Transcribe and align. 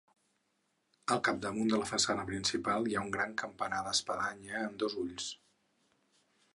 Al 1.15 1.19
capdamunt 1.27 1.69
de 1.73 1.79
la 1.81 1.89
façana 1.91 2.25
principal 2.31 2.89
hi 2.93 2.97
ha 2.99 3.05
un 3.09 3.13
gran 3.19 3.39
campanar 3.45 3.83
d'espadanya 3.91 4.67
amb 4.67 4.83
dos 4.87 5.01
ulls. 5.07 5.33